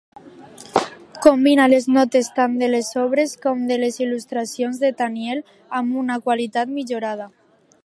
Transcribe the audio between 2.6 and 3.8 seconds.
de les obres com de